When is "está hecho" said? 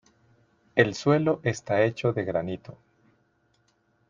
1.43-2.11